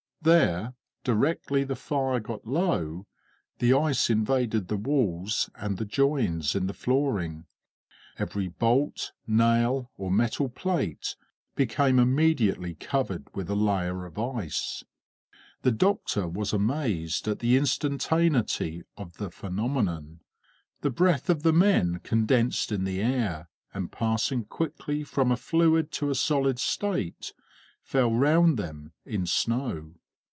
[0.23, 3.07] There, directly the fire got low,
[3.57, 7.47] the ice invaded the walls and the joins in the flooring;
[8.19, 11.15] every bolt, nail, or metal plate
[11.55, 14.83] became immediately covered with a layer of ice.
[15.63, 20.19] The doctor was amazed at the instantaneity of the phenomenon.
[20.81, 25.91] The breath of the men condensed in the air, and passing quickly from a fluid
[25.93, 27.33] to a solid state,
[27.81, 29.95] fell round them in snow.